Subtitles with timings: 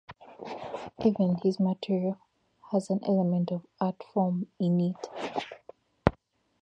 [1.05, 2.17] Even his material
[2.71, 5.47] has an element of art form in it.